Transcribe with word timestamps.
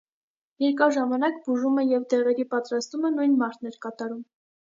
Երկար 0.61 0.93
ժամանակ 0.95 1.35
բուժումը 1.49 1.83
և 1.89 2.07
դեղերի 2.13 2.47
պատրաստումը 2.55 3.13
նույն 3.17 3.35
մարդն 3.43 3.73
էր 3.73 3.79
կատարում։ 3.87 4.27